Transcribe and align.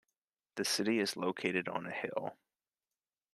The 0.55 0.65
city 0.65 0.97
is 0.99 1.15
located 1.15 1.67
on 1.69 1.85
a 1.85 1.91
hill. 1.91 2.35